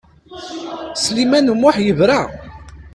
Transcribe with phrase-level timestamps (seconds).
[1.03, 2.21] Sliman U Muḥ yebra.